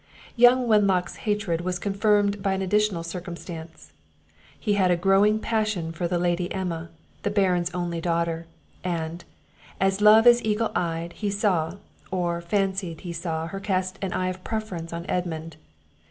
Young 0.35 0.67
Wenlock's 0.67 1.17
hatred 1.29 1.61
was 1.61 1.77
confirmed 1.77 2.41
by 2.41 2.53
an 2.53 2.63
additional 2.63 3.03
circumstance: 3.03 3.91
He 4.59 4.73
had 4.73 4.89
a 4.89 4.95
growing 4.97 5.37
passion 5.37 5.91
for 5.91 6.07
the 6.07 6.17
Lady 6.17 6.51
Emma, 6.51 6.89
the 7.21 7.29
Baron's 7.29 7.69
only 7.71 8.01
daughter; 8.01 8.47
and, 8.83 9.23
as 9.79 10.01
love 10.01 10.25
is 10.25 10.43
eagle 10.43 10.71
eyed, 10.73 11.13
he 11.13 11.29
saw, 11.29 11.75
or 12.09 12.41
fancied 12.41 13.01
he 13.01 13.13
saw 13.13 13.45
her 13.45 13.59
cast 13.59 13.99
an 14.01 14.11
eye 14.11 14.29
of 14.29 14.43
preference 14.43 14.91
on 14.91 15.05
Edmund. 15.07 15.57